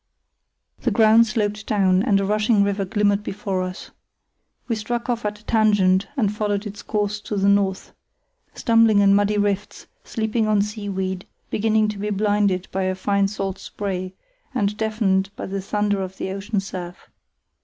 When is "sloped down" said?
1.27-2.01